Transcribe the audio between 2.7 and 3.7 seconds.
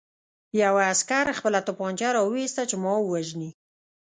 ما ووژني